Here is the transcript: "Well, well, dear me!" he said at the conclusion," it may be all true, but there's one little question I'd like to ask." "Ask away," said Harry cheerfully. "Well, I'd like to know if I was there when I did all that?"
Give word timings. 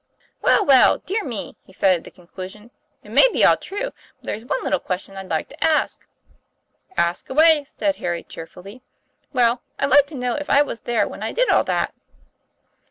"Well, 0.41 0.65
well, 0.65 0.97
dear 0.97 1.23
me!" 1.23 1.57
he 1.63 1.71
said 1.73 1.95
at 1.97 2.03
the 2.05 2.09
conclusion," 2.09 2.71
it 3.03 3.11
may 3.11 3.27
be 3.27 3.45
all 3.45 3.55
true, 3.55 3.91
but 4.15 4.23
there's 4.23 4.43
one 4.43 4.63
little 4.63 4.79
question 4.79 5.15
I'd 5.15 5.29
like 5.29 5.47
to 5.49 5.63
ask." 5.63 6.07
"Ask 6.97 7.29
away," 7.29 7.65
said 7.65 7.97
Harry 7.97 8.23
cheerfully. 8.23 8.81
"Well, 9.31 9.61
I'd 9.77 9.91
like 9.91 10.07
to 10.07 10.15
know 10.15 10.33
if 10.33 10.49
I 10.49 10.63
was 10.63 10.79
there 10.79 11.07
when 11.07 11.21
I 11.21 11.31
did 11.31 11.51
all 11.51 11.63
that?" 11.65 11.93